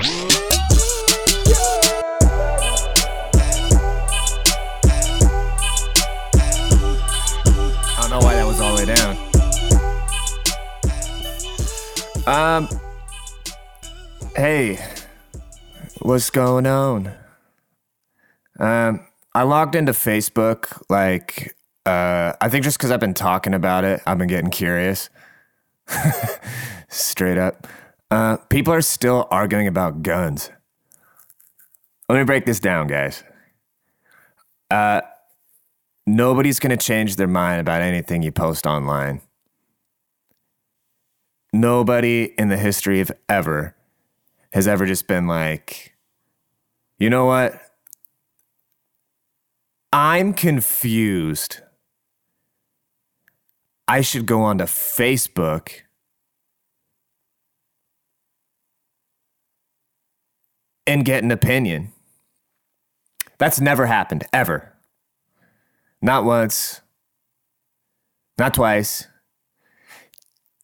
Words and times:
I 0.00 0.02
don't 8.00 8.10
know 8.10 8.18
why 8.20 8.34
that 8.36 8.46
was 8.46 8.60
all 8.60 8.76
the 8.76 8.86
way 8.86 8.94
down. 8.94 9.16
Um, 12.28 12.68
hey, 14.36 14.78
what's 16.02 16.30
going 16.30 16.66
on? 16.66 17.12
Um, 18.60 19.04
I 19.34 19.42
logged 19.42 19.74
into 19.74 19.92
Facebook 19.92 20.80
like 20.88 21.56
uh, 21.86 22.34
I 22.40 22.48
think 22.48 22.62
just 22.62 22.78
because 22.78 22.92
I've 22.92 23.00
been 23.00 23.14
talking 23.14 23.54
about 23.54 23.82
it, 23.82 24.00
I've 24.06 24.18
been 24.18 24.28
getting 24.28 24.50
curious. 24.50 25.10
Straight 26.88 27.38
up, 27.38 27.66
uh, 28.10 28.38
people 28.48 28.72
are 28.72 28.80
still 28.80 29.26
arguing 29.30 29.66
about 29.66 30.02
guns. 30.02 30.50
Let 32.08 32.18
me 32.18 32.24
break 32.24 32.46
this 32.46 32.60
down, 32.60 32.86
guys. 32.86 33.22
Uh, 34.70 35.02
nobody's 36.06 36.58
gonna 36.58 36.76
change 36.76 37.16
their 37.16 37.26
mind 37.28 37.60
about 37.60 37.82
anything 37.82 38.22
you 38.22 38.32
post 38.32 38.66
online. 38.66 39.20
Nobody 41.52 42.34
in 42.38 42.48
the 42.48 42.56
history 42.56 43.00
of 43.00 43.10
ever 43.28 43.74
has 44.52 44.66
ever 44.66 44.86
just 44.86 45.06
been 45.06 45.26
like, 45.26 45.94
you 46.98 47.10
know 47.10 47.26
what? 47.26 47.60
I'm 49.92 50.32
confused. 50.32 51.60
I 53.86 54.02
should 54.02 54.26
go 54.26 54.42
onto 54.42 54.64
Facebook 54.64 55.82
and 60.88 61.04
get 61.04 61.22
an 61.22 61.30
opinion. 61.30 61.92
That's 63.36 63.60
never 63.60 63.86
happened, 63.86 64.24
ever. 64.32 64.72
Not 66.00 66.24
once, 66.24 66.80
not 68.38 68.54
twice, 68.54 69.06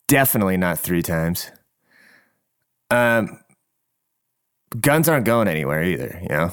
definitely 0.08 0.56
not 0.56 0.78
three 0.78 1.02
times. 1.02 1.50
Um, 2.90 3.40
guns 4.80 5.08
aren't 5.08 5.26
going 5.26 5.46
anywhere 5.46 5.84
either, 5.84 6.18
you 6.22 6.28
know? 6.28 6.52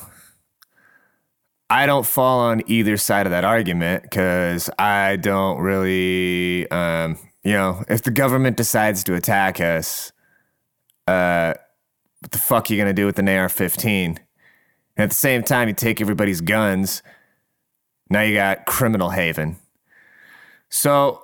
I 1.70 1.86
don't 1.86 2.06
fall 2.06 2.42
on 2.42 2.64
either 2.68 2.98
side 2.98 3.26
of 3.26 3.32
that 3.32 3.46
argument 3.46 4.04
because 4.04 4.70
I 4.78 5.16
don't 5.16 5.60
really, 5.60 6.70
um, 6.70 7.18
you 7.44 7.54
know, 7.54 7.86
if 7.88 8.04
the 8.04 8.12
government 8.12 8.58
decides 8.58 9.06
to 9.06 9.14
attack 9.16 9.62
us, 9.62 10.12
uh, 11.08 11.54
what 12.22 12.32
the 12.32 12.38
fuck 12.38 12.70
are 12.70 12.74
you 12.74 12.80
gonna 12.80 12.94
do 12.94 13.06
with 13.06 13.20
an 13.20 13.28
AR-15? 13.28 14.06
And 14.06 14.20
at 14.98 15.10
the 15.10 15.16
same 15.16 15.44
time, 15.44 15.68
you 15.68 15.74
take 15.74 16.02
everybody's 16.02 16.42
guns. 16.42 17.02
Now 18.10 18.22
you 18.22 18.36
got 18.36 18.66
criminal 18.66 19.10
haven. 19.10 19.58
So 20.70 21.24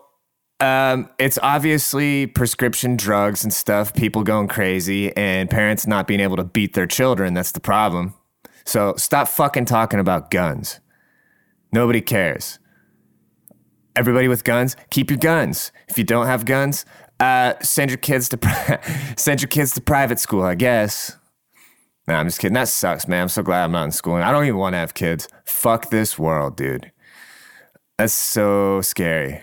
um, 0.59 1.09
it's 1.19 1.37
obviously 1.43 2.27
prescription 2.27 2.97
drugs 2.97 3.43
and 3.43 3.53
stuff, 3.53 3.93
people 3.93 4.23
going 4.23 4.47
crazy, 4.47 5.15
and 5.15 5.49
parents 5.49 5.85
not 5.85 6.07
being 6.07 6.19
able 6.19 6.37
to 6.37 6.43
beat 6.43 6.73
their 6.73 6.87
children. 6.87 7.33
That's 7.33 7.51
the 7.51 7.59
problem. 7.59 8.13
So 8.65 8.95
stop 8.97 9.27
fucking 9.27 9.65
talking 9.65 9.99
about 9.99 10.31
guns. 10.31 10.79
Nobody 11.71 12.01
cares. 12.01 12.59
Everybody 13.95 14.27
with 14.27 14.43
guns, 14.43 14.75
keep 14.89 15.09
your 15.09 15.19
guns. 15.19 15.71
If 15.87 15.97
you 15.97 16.03
don't 16.03 16.27
have 16.27 16.45
guns, 16.45 16.85
uh, 17.19 17.53
send 17.61 17.91
your 17.91 17.97
kids 17.97 18.29
to 18.29 18.37
pri- 18.37 18.79
send 19.17 19.41
your 19.41 19.47
kids 19.47 19.73
to 19.73 19.81
private 19.81 20.19
school. 20.19 20.43
I 20.43 20.55
guess. 20.55 21.17
Nah, 22.07 22.19
I'm 22.19 22.27
just 22.27 22.39
kidding. 22.39 22.53
That 22.53 22.69
sucks, 22.69 23.07
man. 23.07 23.23
I'm 23.23 23.29
so 23.29 23.43
glad 23.43 23.65
I'm 23.65 23.71
not 23.71 23.85
in 23.85 23.91
school. 23.91 24.15
I 24.15 24.31
don't 24.31 24.45
even 24.45 24.57
want 24.57 24.73
to 24.73 24.77
have 24.77 24.93
kids. 24.93 25.27
Fuck 25.45 25.89
this 25.89 26.17
world, 26.17 26.55
dude. 26.55 26.91
That's 27.97 28.13
so 28.13 28.81
scary. 28.81 29.41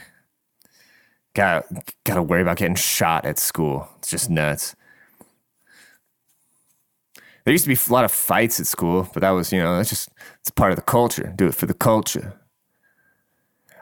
Got 1.34 1.66
got 2.04 2.14
to 2.14 2.22
worry 2.22 2.42
about 2.42 2.56
getting 2.56 2.76
shot 2.76 3.26
at 3.26 3.38
school. 3.38 3.88
It's 3.98 4.10
just 4.10 4.30
nuts. 4.30 4.76
There 7.44 7.52
used 7.52 7.64
to 7.64 7.68
be 7.68 7.76
a 7.76 7.92
lot 7.92 8.04
of 8.06 8.12
fights 8.12 8.58
at 8.58 8.66
school, 8.66 9.08
but 9.12 9.20
that 9.20 9.30
was, 9.30 9.52
you 9.52 9.58
know, 9.58 9.76
that's 9.76 9.90
just 9.90 10.08
it's 10.40 10.50
part 10.50 10.70
of 10.72 10.76
the 10.76 10.82
culture. 10.82 11.34
Do 11.36 11.48
it 11.48 11.54
for 11.54 11.66
the 11.66 11.74
culture. 11.74 12.40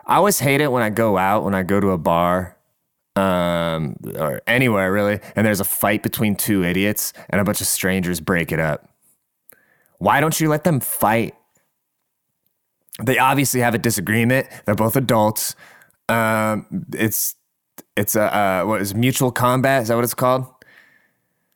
I 0.05 0.17
always 0.17 0.41
hate 0.41 0.61
it 0.61 0.73
when 0.73 0.83
I 0.83 0.91
go 0.91 1.17
out, 1.17 1.45
when 1.45 1.55
I 1.55 1.63
go 1.63 1.79
to 1.79 1.91
a 1.91 1.99
bar, 1.99 2.57
um, 3.17 3.97
or 4.17 4.41
anywhere 4.47 4.93
really, 4.93 5.21
and 5.37 5.47
there's 5.47 5.61
a 5.61 5.65
fight 5.65 6.03
between 6.03 6.35
two 6.37 6.65
idiots 6.65 7.13
and 7.31 7.41
a 7.41 7.45
bunch 7.45 7.61
of 7.61 7.67
strangers 7.67 8.21
break 8.21 8.53
it 8.53 8.61
up. 8.61 8.89
Why 9.99 10.21
don't 10.21 10.41
you 10.41 10.49
let 10.49 10.65
them 10.65 10.81
fight? 10.81 11.35
They 13.03 13.19
obviously 13.19 13.61
have 13.61 13.75
a 13.75 13.79
disagreement. 13.79 14.47
They're 14.65 14.75
both 14.75 14.97
adults. 14.97 15.55
Um, 16.09 16.87
it's 16.93 17.37
it's 17.97 18.17
a 18.17 18.35
uh, 18.37 18.65
what 18.65 18.81
is 18.81 18.95
mutual 18.95 19.31
combat? 19.31 19.83
Is 19.83 19.89
that 19.89 19.95
what 19.95 20.05
it's 20.05 20.15
called? 20.15 20.47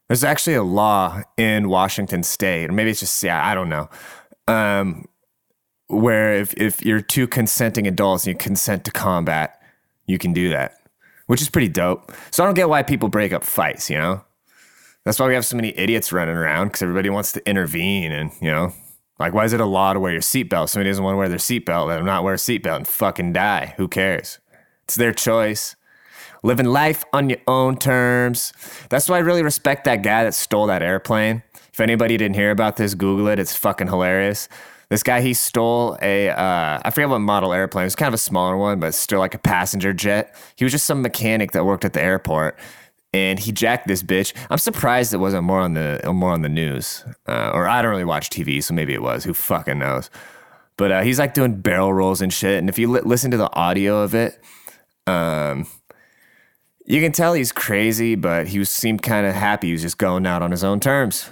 There's 0.08 0.22
actually 0.24 0.54
a 0.54 0.62
law 0.62 1.22
in 1.36 1.68
Washington 1.68 2.22
State, 2.22 2.70
or 2.70 2.72
maybe 2.72 2.90
it's 2.90 3.00
just 3.00 3.22
yeah, 3.22 3.44
I 3.44 3.54
don't 3.54 3.68
know, 3.68 3.88
um, 4.46 5.06
where 5.88 6.34
if 6.34 6.54
if 6.54 6.84
you're 6.84 7.00
two 7.00 7.26
consenting 7.26 7.86
adults 7.86 8.24
and 8.24 8.34
you 8.34 8.38
consent 8.38 8.84
to 8.84 8.92
combat, 8.92 9.60
you 10.06 10.18
can 10.18 10.32
do 10.32 10.50
that, 10.50 10.78
which 11.26 11.42
is 11.42 11.50
pretty 11.50 11.68
dope. 11.68 12.12
So 12.30 12.42
I 12.42 12.46
don't 12.46 12.54
get 12.54 12.68
why 12.68 12.82
people 12.82 13.08
break 13.08 13.32
up 13.32 13.44
fights. 13.44 13.90
You 13.90 13.98
know, 13.98 14.24
that's 15.04 15.18
why 15.18 15.28
we 15.28 15.34
have 15.34 15.46
so 15.46 15.56
many 15.56 15.76
idiots 15.76 16.12
running 16.12 16.36
around 16.36 16.68
because 16.68 16.82
everybody 16.82 17.10
wants 17.10 17.32
to 17.32 17.48
intervene, 17.48 18.12
and 18.12 18.32
you 18.40 18.50
know, 18.50 18.72
like 19.18 19.32
why 19.34 19.44
is 19.44 19.52
it 19.52 19.60
a 19.60 19.66
law 19.66 19.92
to 19.92 20.00
wear 20.00 20.12
your 20.12 20.20
seatbelt? 20.20 20.68
Somebody 20.68 20.90
doesn't 20.90 21.04
want 21.04 21.14
to 21.14 21.18
wear 21.18 21.28
their 21.28 21.38
seatbelt, 21.38 21.88
let 21.88 21.96
them 21.96 22.06
not 22.06 22.24
wear 22.24 22.34
a 22.34 22.38
seatbelt 22.38 22.76
and 22.76 22.88
fucking 22.88 23.32
die. 23.32 23.74
Who 23.76 23.88
cares? 23.88 24.38
It's 24.84 24.94
their 24.94 25.12
choice 25.12 25.76
living 26.42 26.66
life 26.66 27.04
on 27.12 27.28
your 27.28 27.40
own 27.46 27.76
terms. 27.76 28.52
That's 28.88 29.08
why 29.08 29.16
I 29.16 29.20
really 29.20 29.42
respect 29.42 29.84
that 29.84 30.02
guy 30.02 30.24
that 30.24 30.34
stole 30.34 30.66
that 30.66 30.82
airplane. 30.82 31.42
If 31.72 31.80
anybody 31.80 32.16
didn't 32.16 32.36
hear 32.36 32.50
about 32.50 32.76
this, 32.76 32.94
Google 32.94 33.28
it. 33.28 33.38
It's 33.38 33.54
fucking 33.54 33.88
hilarious. 33.88 34.48
This 34.88 35.02
guy, 35.02 35.20
he 35.20 35.34
stole 35.34 35.98
a, 36.00 36.28
uh, 36.30 36.80
I 36.84 36.90
forget 36.90 37.08
what 37.08 37.18
model 37.18 37.52
airplane. 37.52 37.82
It 37.82 37.86
was 37.86 37.96
kind 37.96 38.08
of 38.08 38.14
a 38.14 38.18
smaller 38.18 38.56
one, 38.56 38.78
but 38.78 38.94
still 38.94 39.18
like 39.18 39.34
a 39.34 39.38
passenger 39.38 39.92
jet. 39.92 40.34
He 40.54 40.64
was 40.64 40.72
just 40.72 40.86
some 40.86 41.02
mechanic 41.02 41.52
that 41.52 41.64
worked 41.64 41.84
at 41.84 41.92
the 41.92 42.00
airport, 42.00 42.56
and 43.12 43.38
he 43.38 43.50
jacked 43.50 43.88
this 43.88 44.02
bitch. 44.02 44.32
I'm 44.48 44.58
surprised 44.58 45.12
it 45.12 45.18
wasn't 45.18 45.42
more 45.42 45.60
on 45.60 45.74
the 45.74 46.00
more 46.12 46.30
on 46.30 46.42
the 46.42 46.48
news, 46.48 47.04
uh, 47.26 47.50
or 47.52 47.66
I 47.66 47.82
don't 47.82 47.90
really 47.90 48.04
watch 48.04 48.30
TV, 48.30 48.62
so 48.62 48.74
maybe 48.74 48.94
it 48.94 49.02
was. 49.02 49.24
Who 49.24 49.34
fucking 49.34 49.78
knows? 49.78 50.08
But 50.76 50.92
uh, 50.92 51.02
he's 51.02 51.18
like 51.18 51.34
doing 51.34 51.60
barrel 51.60 51.92
rolls 51.92 52.20
and 52.20 52.32
shit. 52.32 52.58
And 52.58 52.68
if 52.68 52.78
you 52.78 52.90
li- 52.90 53.00
listen 53.04 53.30
to 53.30 53.36
the 53.36 53.52
audio 53.54 54.02
of 54.02 54.14
it, 54.14 54.38
um, 55.06 55.66
you 56.84 57.00
can 57.00 57.12
tell 57.12 57.32
he's 57.32 57.52
crazy, 57.52 58.14
but 58.14 58.48
he 58.48 58.58
was, 58.58 58.68
seemed 58.68 59.02
kind 59.02 59.26
of 59.26 59.34
happy. 59.34 59.68
He 59.68 59.72
was 59.72 59.82
just 59.82 59.98
going 59.98 60.26
out 60.26 60.42
on 60.42 60.50
his 60.50 60.62
own 60.62 60.78
terms. 60.78 61.30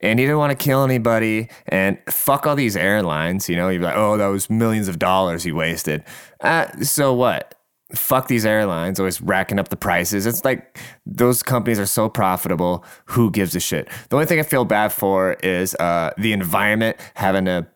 And 0.00 0.18
he 0.18 0.24
didn't 0.24 0.38
want 0.38 0.56
to 0.58 0.62
kill 0.62 0.84
anybody. 0.84 1.48
And 1.66 1.98
fuck 2.08 2.46
all 2.46 2.56
these 2.56 2.76
airlines. 2.76 3.48
You 3.48 3.56
know, 3.56 3.68
you'd 3.68 3.78
be 3.78 3.84
like, 3.84 3.96
oh, 3.96 4.16
that 4.16 4.26
was 4.26 4.50
millions 4.50 4.88
of 4.88 4.98
dollars 4.98 5.42
he 5.42 5.52
wasted. 5.52 6.04
Uh, 6.40 6.66
so 6.82 7.12
what? 7.12 7.54
Fuck 7.94 8.26
these 8.26 8.44
airlines, 8.44 8.98
always 8.98 9.20
racking 9.20 9.60
up 9.60 9.68
the 9.68 9.76
prices. 9.76 10.26
It's 10.26 10.44
like 10.44 10.78
those 11.06 11.42
companies 11.42 11.78
are 11.78 11.86
so 11.86 12.08
profitable. 12.08 12.84
Who 13.06 13.30
gives 13.30 13.54
a 13.54 13.60
shit? 13.60 13.88
The 14.08 14.16
only 14.16 14.26
thing 14.26 14.40
I 14.40 14.42
feel 14.42 14.64
bad 14.64 14.92
for 14.92 15.34
is 15.34 15.76
uh, 15.76 16.10
the 16.18 16.32
environment 16.32 16.96
having 17.14 17.46
a 17.46 17.68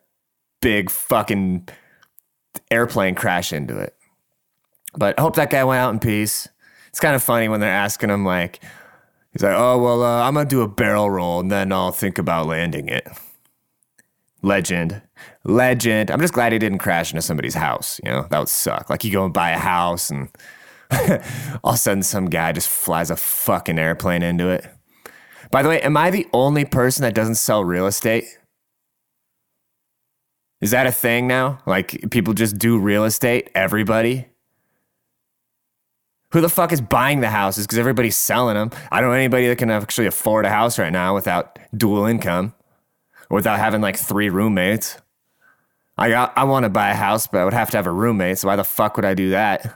big 0.61 0.91
fucking 0.91 1.69
airplane 2.73 3.15
crash 3.15 3.53
into 3.53 3.79
it. 3.79 3.95
But 4.97 5.17
I 5.17 5.23
hope 5.23 5.37
that 5.37 5.51
guy 5.51 5.63
went 5.63 5.79
out 5.79 5.93
in 5.93 6.01
peace 6.01 6.49
it's 6.91 7.01
kind 7.01 7.15
of 7.15 7.23
funny 7.23 7.49
when 7.49 7.61
they're 7.61 7.71
asking 7.71 8.11
him 8.11 8.25
like 8.25 8.61
he's 9.33 9.43
like 9.43 9.57
oh 9.57 9.79
well 9.79 10.03
uh, 10.03 10.23
i'm 10.23 10.35
gonna 10.35 10.49
do 10.49 10.63
a 10.63 10.69
barrel 10.69 11.11
roll 11.11 11.41
and 11.41 11.51
then 11.51 11.73
i'll 11.73 11.93
think 11.93 12.19
about 12.19 12.47
landing 12.47 12.89
it. 12.89 13.07
Legend. 14.43 15.03
Legend. 15.45 16.11
I'm 16.11 16.21
just 16.21 16.33
glad 16.33 16.53
he 16.53 16.59
didn't 16.59 16.79
crash 16.79 17.13
into 17.13 17.23
somebody's 17.23 17.55
house 17.55 18.01
you 18.05 18.11
know? 18.11 18.27
That 18.31 18.39
would 18.39 18.49
suck. 18.49 18.89
Like 18.89 19.05
you 19.05 19.13
go 19.13 19.25
and 19.25 19.35
buy 19.35 19.51
a 19.51 19.59
house 19.59 20.11
and 20.11 20.29
all 21.63 21.73
of 21.73 21.75
a 21.75 21.77
sudden 21.77 22.03
some 22.03 22.31
guy 22.31 22.53
just 22.53 22.69
flies 22.69 23.11
a 23.11 23.17
fucking 23.17 23.79
airplane 23.79 24.23
into 24.23 24.49
it. 24.49 24.67
By 25.51 25.63
the 25.63 25.69
way 25.69 25.81
am 25.83 25.97
i 25.97 26.11
the 26.11 26.27
only 26.33 26.65
person 26.65 27.03
that 27.03 27.15
doesn't 27.15 27.35
sell 27.35 27.65
real 27.65 27.87
estate? 27.87 28.25
Is 30.61 30.71
that 30.73 30.87
a 30.87 30.93
thing 30.93 31.27
now? 31.27 31.59
Like 31.67 32.11
people 32.11 32.35
just 32.35 32.59
do 32.59 32.79
real 32.79 33.05
estate? 33.05 33.51
Everybody 33.55 34.30
who 36.33 36.41
the 36.41 36.49
fuck 36.49 36.73
is 36.73 36.81
buying 36.81 37.21
the 37.21 37.31
houses 37.31 37.67
because 37.67 37.79
everybody's 37.79 38.17
selling 38.17 38.55
them. 38.55 38.71
I 38.91 39.01
don't 39.01 39.11
know 39.11 39.17
anybody 39.17 39.49
that 39.49 39.59
can 39.59 39.71
actually 39.71 40.07
afford 40.07 40.45
a 40.45 40.51
house 40.51 40.79
right 40.79 40.93
now 40.93 41.15
without 41.15 41.59
dual 41.77 42.07
income 42.07 42.55
or 43.29 43.37
without 43.37 43.59
having 43.59 43.81
like 43.81 43.97
three 43.97 44.29
roommates. 44.29 44.99
I 45.99 46.09
got, 46.09 46.33
I 46.37 46.45
want 46.45 46.65
to 46.65 46.71
buy 46.71 46.91
a 46.91 46.95
house, 46.95 47.27
but 47.27 47.41
I 47.41 47.45
would 47.45 47.53
have 47.53 47.71
to 47.71 47.77
have 47.77 47.87
a 47.87 47.93
roommate. 47.93 48.39
So 48.39 48.49
why 48.49 48.57
the 48.57 48.65
fuck 48.65 48.97
would 48.97 49.05
I 49.05 49.15
do 49.15 49.31
that? 49.31 49.75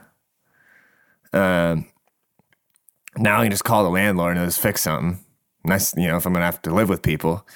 Um, 1.32 1.86
now 3.16 3.40
I 3.40 3.44
can 3.44 3.50
just 3.50 3.64
call 3.64 3.84
the 3.84 3.90
landlord 3.90 4.36
and 4.36 4.46
just 4.46 4.60
fix 4.60 4.82
something. 4.82 5.24
Nice, 5.64 5.96
you 5.96 6.06
know, 6.06 6.16
if 6.16 6.26
I'm 6.26 6.32
gonna 6.32 6.44
have 6.44 6.62
to 6.62 6.74
live 6.74 6.88
with 6.88 7.02
people. 7.02 7.46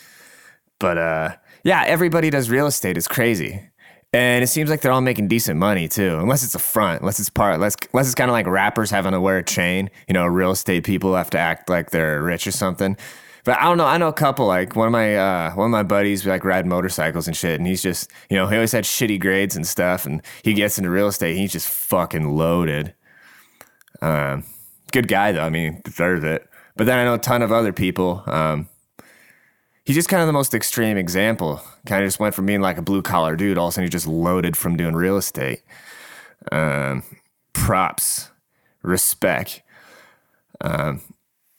But 0.78 0.98
uh, 0.98 1.36
yeah, 1.62 1.84
everybody 1.86 2.30
does 2.30 2.50
real 2.50 2.66
estate. 2.66 2.96
It's 2.96 3.08
crazy. 3.08 3.70
And 4.12 4.42
it 4.42 4.46
seems 4.46 4.70
like 4.70 4.80
they're 4.80 4.92
all 4.92 5.02
making 5.02 5.28
decent 5.28 5.58
money 5.58 5.86
too, 5.86 6.18
unless 6.18 6.42
it's 6.42 6.54
a 6.54 6.58
front, 6.58 7.00
unless 7.02 7.20
it's 7.20 7.28
part, 7.28 7.54
unless, 7.56 7.76
unless 7.92 8.06
it's 8.06 8.14
kind 8.14 8.30
of 8.30 8.32
like 8.32 8.46
rappers 8.46 8.90
having 8.90 9.12
to 9.12 9.20
wear 9.20 9.38
a 9.38 9.44
chain. 9.44 9.90
You 10.06 10.14
know, 10.14 10.26
real 10.26 10.52
estate 10.52 10.84
people 10.84 11.14
have 11.14 11.28
to 11.30 11.38
act 11.38 11.68
like 11.68 11.90
they're 11.90 12.22
rich 12.22 12.46
or 12.46 12.52
something. 12.52 12.96
But 13.44 13.58
I 13.58 13.64
don't 13.64 13.78
know. 13.78 13.86
I 13.86 13.98
know 13.98 14.08
a 14.08 14.12
couple. 14.14 14.46
Like 14.46 14.76
one 14.76 14.86
of 14.86 14.92
my 14.92 15.16
uh, 15.16 15.54
one 15.54 15.66
of 15.66 15.70
my 15.70 15.82
buddies, 15.82 16.26
like 16.26 16.44
ride 16.44 16.66
motorcycles 16.66 17.26
and 17.26 17.36
shit, 17.36 17.58
and 17.58 17.66
he's 17.66 17.82
just 17.82 18.10
you 18.30 18.36
know 18.36 18.46
he 18.46 18.54
always 18.54 18.72
had 18.72 18.84
shitty 18.84 19.20
grades 19.20 19.56
and 19.56 19.66
stuff, 19.66 20.06
and 20.06 20.22
he 20.42 20.54
gets 20.54 20.78
into 20.78 20.90
real 20.90 21.08
estate. 21.08 21.36
He's 21.36 21.52
just 21.52 21.68
fucking 21.68 22.28
loaded. 22.28 22.94
Um, 24.00 24.44
good 24.92 25.08
guy 25.08 25.32
though. 25.32 25.44
I 25.44 25.50
mean, 25.50 25.80
deserves 25.84 26.24
it. 26.24 26.48
But 26.76 26.86
then 26.86 26.98
I 26.98 27.04
know 27.04 27.14
a 27.14 27.18
ton 27.18 27.42
of 27.42 27.52
other 27.52 27.72
people. 27.72 28.22
Um, 28.26 28.68
he's 29.88 29.96
just 29.96 30.10
kind 30.10 30.20
of 30.20 30.26
the 30.26 30.34
most 30.34 30.52
extreme 30.52 30.98
example. 30.98 31.62
Kind 31.86 32.04
of 32.04 32.08
just 32.08 32.20
went 32.20 32.34
from 32.34 32.44
being 32.44 32.60
like 32.60 32.76
a 32.76 32.82
blue 32.82 33.00
collar 33.00 33.36
dude, 33.36 33.56
all 33.56 33.68
of 33.68 33.70
a 33.70 33.72
sudden 33.72 33.84
he's 33.84 33.90
just 33.90 34.06
loaded 34.06 34.54
from 34.54 34.76
doing 34.76 34.94
real 34.94 35.16
estate. 35.16 35.62
Um, 36.52 37.02
props, 37.54 38.30
respect. 38.82 39.62
Um, 40.60 41.00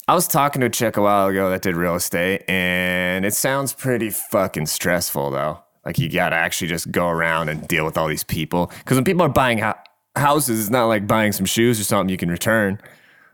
I 0.07 0.13
was 0.13 0.27
talking 0.27 0.59
to 0.59 0.67
a 0.67 0.69
chick 0.69 0.95
a 0.95 1.01
while 1.01 1.27
ago 1.27 1.49
that 1.49 1.63
did 1.63 1.75
real 1.75 1.95
estate, 1.95 2.43
and 2.47 3.25
it 3.25 3.33
sounds 3.33 3.73
pretty 3.73 4.11
fucking 4.11 4.67
stressful 4.67 5.31
though. 5.31 5.63
Like 5.83 5.97
you 5.97 6.07
gotta 6.07 6.35
actually 6.35 6.67
just 6.67 6.91
go 6.91 7.07
around 7.07 7.49
and 7.49 7.67
deal 7.67 7.83
with 7.83 7.97
all 7.97 8.07
these 8.07 8.23
people. 8.23 8.67
Because 8.77 8.95
when 8.95 9.05
people 9.05 9.23
are 9.23 9.29
buying 9.29 9.57
ho- 9.57 9.73
houses, 10.15 10.59
it's 10.59 10.69
not 10.69 10.85
like 10.85 11.07
buying 11.07 11.31
some 11.31 11.47
shoes 11.47 11.79
or 11.79 11.83
something 11.83 12.09
you 12.09 12.17
can 12.17 12.29
return. 12.29 12.79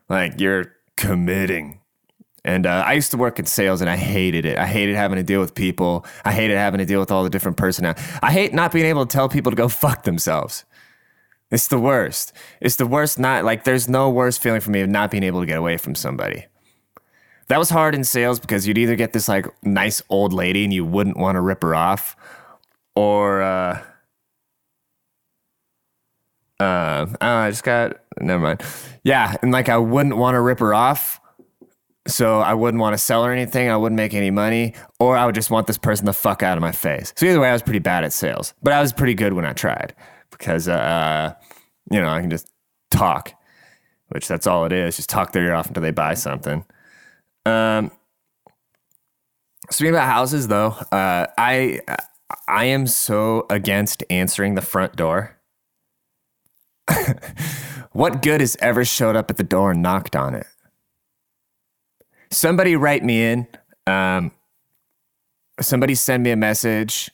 Like 0.08 0.40
you're 0.40 0.72
committing. 0.96 1.82
And 2.46 2.68
uh, 2.68 2.84
I 2.86 2.94
used 2.94 3.10
to 3.10 3.18
work 3.18 3.40
in 3.40 3.46
sales 3.46 3.82
and 3.82 3.90
I 3.90 3.98
hated 3.98 4.46
it. 4.46 4.60
I 4.60 4.68
hated 4.68 4.96
having 4.96 5.18
to 5.18 5.24
deal 5.24 5.42
with 5.42 5.56
people. 5.56 6.06
I 6.24 6.32
hated 6.32 6.58
having 6.58 6.78
to 6.78 6.86
deal 6.86 7.00
with 7.00 7.12
all 7.12 7.24
the 7.24 7.30
different 7.30 7.58
personnel. 7.58 7.96
I 8.22 8.32
hate 8.32 8.54
not 8.54 8.72
being 8.72 8.86
able 8.86 9.04
to 9.06 9.12
tell 9.12 9.28
people 9.28 9.52
to 9.52 9.56
go 9.56 9.68
fuck 9.68 10.04
themselves. 10.04 10.64
It's 11.50 11.68
the 11.68 11.80
worst. 11.80 12.34
It's 12.62 12.76
the 12.76 12.86
worst. 12.86 13.18
Not 13.18 13.46
like 13.46 13.64
there's 13.64 13.90
no 13.90 14.12
worse 14.12 14.38
feeling 14.38 14.62
for 14.62 14.70
me 14.70 14.82
of 14.82 14.90
not 14.90 15.10
being 15.10 15.24
able 15.24 15.40
to 15.40 15.48
get 15.48 15.58
away 15.58 15.78
from 15.78 15.96
somebody. 15.96 16.46
That 17.48 17.58
was 17.58 17.72
hard 17.72 17.96
in 17.96 18.04
sales 18.04 18.40
because 18.40 18.68
you'd 18.68 18.78
either 18.78 18.96
get 18.96 19.14
this 19.14 19.28
like 19.28 19.48
nice 19.64 20.04
old 20.10 20.32
lady 20.32 20.64
and 20.64 20.74
you 20.74 20.86
wouldn't 20.86 21.18
want 21.18 21.38
to 21.38 21.42
rip 21.42 21.64
her 21.64 21.76
off, 21.76 22.16
or 22.96 23.42
uh, 23.42 23.82
uh, 26.60 27.06
I 27.22 27.50
just 27.50 27.64
got 27.64 27.98
never 28.20 28.40
mind. 28.40 28.64
Yeah, 29.04 29.36
and 29.42 29.52
like 29.52 29.70
I 29.70 29.78
wouldn't 29.78 30.18
want 30.18 30.36
to 30.36 30.42
rip 30.42 30.60
her 30.60 30.74
off, 30.74 31.20
so 32.08 32.40
I 32.40 32.54
wouldn't 32.54 32.82
want 32.82 32.94
to 32.94 32.98
sell 32.98 33.24
her 33.24 33.32
anything. 33.32 33.70
I 33.70 33.78
wouldn't 33.78 33.98
make 33.98 34.14
any 34.14 34.30
money, 34.32 34.74
or 35.00 35.18
I 35.18 35.26
would 35.26 35.36
just 35.36 35.50
want 35.50 35.68
this 35.68 35.78
person 35.78 36.06
the 36.06 36.14
fuck 36.14 36.44
out 36.44 36.58
of 36.58 36.62
my 36.62 36.72
face. 36.72 37.14
So 37.16 37.26
either 37.26 37.40
way, 37.40 37.50
I 37.50 37.54
was 37.54 37.64
pretty 37.64 37.80
bad 37.80 38.04
at 38.04 38.14
sales, 38.14 38.54
but 38.62 38.74
I 38.74 38.82
was 38.82 38.94
pretty 38.94 39.16
good 39.16 39.34
when 39.34 39.46
I 39.46 39.54
tried 39.54 39.96
because 40.32 40.68
uh, 40.68 41.34
you 41.92 42.00
know 42.00 42.10
I 42.10 42.22
can 42.22 42.30
just 42.30 42.52
talk, 42.92 43.34
which 44.10 44.28
that's 44.28 44.46
all 44.48 44.66
it 44.66 44.72
is. 44.72 44.96
Just 44.96 45.10
talk 45.10 45.32
their 45.32 45.46
ear 45.46 45.54
off 45.54 45.68
until 45.68 45.82
they 45.82 45.92
buy 45.92 46.14
something. 46.14 46.64
Um, 47.46 47.92
speaking 49.70 49.94
about 49.94 50.08
houses, 50.08 50.48
though, 50.48 50.76
uh, 50.92 51.28
I 51.38 51.80
I 52.48 52.66
am 52.66 52.88
so 52.88 53.46
against 53.50 54.04
answering 54.10 54.56
the 54.56 54.62
front 54.62 54.96
door. 54.96 55.38
what 57.94 58.22
good 58.22 58.42
has 58.42 58.56
ever 58.60 58.86
showed 58.86 59.16
up 59.16 59.32
at 59.32 59.38
the 59.38 59.44
door 59.44 59.72
and 59.72 59.82
knocked 59.82 60.16
on 60.16 60.36
it? 60.36 60.46
Somebody 62.36 62.76
write 62.76 63.02
me 63.02 63.24
in. 63.24 63.48
Um, 63.88 64.34
somebody 65.62 65.96
send 65.96 66.22
me 66.22 66.32
a 66.32 66.36
message. 66.36 67.10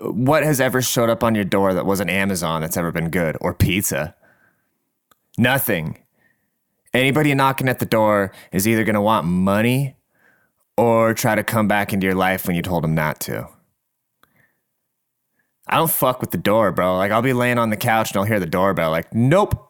What 0.00 0.42
has 0.42 0.58
ever 0.58 0.80
showed 0.80 1.10
up 1.10 1.22
on 1.22 1.34
your 1.34 1.44
door 1.44 1.74
that 1.74 1.84
wasn't 1.84 2.08
Amazon 2.08 2.62
that's 2.62 2.78
ever 2.78 2.90
been 2.90 3.10
good 3.10 3.36
or 3.42 3.52
pizza? 3.52 4.14
Nothing. 5.36 5.98
Anybody 6.94 7.34
knocking 7.34 7.68
at 7.68 7.80
the 7.80 7.86
door 7.86 8.32
is 8.50 8.66
either 8.66 8.84
going 8.84 8.94
to 8.94 9.02
want 9.02 9.26
money 9.26 9.96
or 10.78 11.12
try 11.12 11.34
to 11.34 11.44
come 11.44 11.68
back 11.68 11.92
into 11.92 12.06
your 12.06 12.14
life 12.14 12.46
when 12.46 12.56
you 12.56 12.62
told 12.62 12.82
them 12.82 12.94
not 12.94 13.20
to. 13.20 13.46
I 15.66 15.76
don't 15.76 15.90
fuck 15.90 16.22
with 16.22 16.30
the 16.30 16.38
door, 16.38 16.72
bro. 16.72 16.96
Like 16.96 17.12
I'll 17.12 17.20
be 17.20 17.34
laying 17.34 17.58
on 17.58 17.68
the 17.68 17.76
couch 17.76 18.10
and 18.10 18.16
I'll 18.16 18.24
hear 18.24 18.40
the 18.40 18.46
doorbell. 18.46 18.90
Like, 18.90 19.12
nope. 19.12 19.68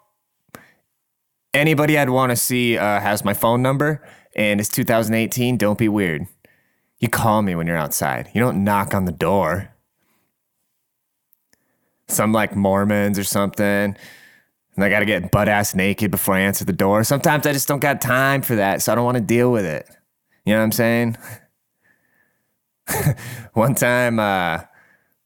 Anybody 1.55 1.99
I'd 1.99 2.11
want 2.11 2.31
to 2.31 2.37
see 2.37 2.79
uh, 2.79 3.01
has 3.01 3.25
my 3.25 3.35
phone 3.35 3.61
number, 3.61 4.03
and 4.35 4.59
it's 4.59 4.71
2018. 4.71 5.59
Don't 5.59 5.79
be 5.79 5.89
weird. 5.89 6.27
You 6.99 7.09
call 7.09 7.43
me 7.43 7.55
when 7.55 7.67
you're 7.67 7.77
outside. 7.77 8.31
You 8.33 8.41
don't 8.41 8.65
knock 8.65 8.95
on 8.95 9.05
the 9.05 9.13
door. 9.13 9.75
Some 12.09 12.33
like 12.33 12.57
Mormons 12.57 13.19
or 13.19 13.25
something. 13.25 13.65
And 14.75 14.85
I 14.85 14.89
got 14.89 15.01
to 15.01 15.05
get 15.05 15.31
butt 15.31 15.49
ass 15.49 15.75
naked 15.75 16.11
before 16.11 16.35
I 16.35 16.41
answer 16.41 16.65
the 16.65 16.73
door. 16.73 17.05
Sometimes 17.05 17.47
I 17.47 17.53
just 17.53 17.69
don't 17.69 17.81
got 17.81 18.01
time 18.01 18.41
for 18.41 18.57
that, 18.57 18.81
so 18.81 18.93
I 18.93 18.95
don't 18.95 19.05
want 19.05 19.19
to 19.19 19.23
deal 19.23 19.53
with 19.53 19.67
it. 19.67 19.87
You 20.47 20.55
know 20.55 20.61
what 20.61 20.65
I'm 20.65 20.73
saying? 20.73 21.17
one 23.53 23.75
time, 23.75 24.19
uh, 24.19 24.61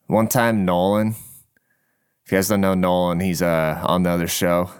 one 0.06 0.26
time 0.26 0.64
Nolan. 0.64 1.14
If 2.24 2.32
you 2.32 2.38
guys 2.38 2.48
don't 2.48 2.60
know 2.60 2.74
Nolan, 2.74 3.20
he's 3.20 3.42
uh, 3.42 3.80
on 3.84 4.02
the 4.02 4.10
other 4.10 4.26
show. 4.26 4.70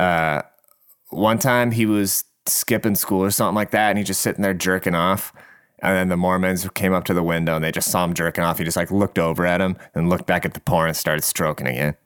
Uh, 0.00 0.42
one 1.10 1.38
time 1.38 1.72
he 1.72 1.84
was 1.84 2.24
skipping 2.46 2.94
school 2.94 3.22
or 3.22 3.30
something 3.30 3.54
like 3.54 3.70
that, 3.70 3.90
and 3.90 3.98
he's 3.98 4.06
just 4.06 4.22
sitting 4.22 4.42
there 4.42 4.54
jerking 4.54 4.94
off. 4.94 5.32
And 5.82 5.96
then 5.96 6.08
the 6.08 6.16
Mormons 6.16 6.66
came 6.74 6.94
up 6.94 7.04
to 7.04 7.14
the 7.14 7.22
window 7.22 7.56
and 7.56 7.64
they 7.64 7.72
just 7.72 7.90
saw 7.90 8.04
him 8.04 8.12
jerking 8.12 8.44
off. 8.44 8.58
He 8.58 8.64
just 8.64 8.76
like 8.76 8.90
looked 8.90 9.18
over 9.18 9.46
at 9.46 9.60
him 9.62 9.78
and 9.94 10.10
looked 10.10 10.26
back 10.26 10.44
at 10.44 10.52
the 10.52 10.60
porn 10.60 10.88
and 10.88 10.96
started 10.96 11.22
stroking 11.22 11.66
again. 11.66 11.96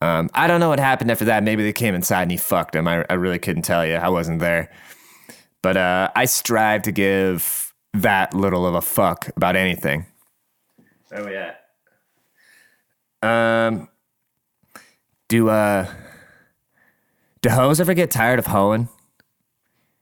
Um, 0.00 0.30
I 0.32 0.46
don't 0.46 0.60
know 0.60 0.68
what 0.68 0.78
happened 0.78 1.10
after 1.10 1.24
that. 1.24 1.42
Maybe 1.42 1.64
they 1.64 1.72
came 1.72 1.96
inside 1.96 2.22
and 2.22 2.30
he 2.30 2.36
fucked 2.36 2.76
him. 2.76 2.86
I, 2.86 3.04
I 3.10 3.14
really 3.14 3.40
couldn't 3.40 3.62
tell 3.62 3.84
you. 3.84 3.94
I 3.94 4.08
wasn't 4.08 4.38
there. 4.38 4.70
But 5.62 5.76
uh, 5.76 6.10
I 6.14 6.26
strive 6.26 6.82
to 6.82 6.92
give 6.92 7.74
that 7.92 8.34
little 8.34 8.66
of 8.66 8.76
a 8.76 8.82
fuck 8.82 9.28
about 9.36 9.56
anything. 9.56 10.06
Where 11.08 11.24
we 11.24 11.36
at? 11.36 11.64
Um, 13.20 13.88
do 15.26 15.48
uh, 15.48 15.88
do 17.46 17.54
hoes 17.54 17.80
ever 17.80 17.94
get 17.94 18.10
tired 18.10 18.38
of 18.38 18.46
hoeing? 18.46 18.88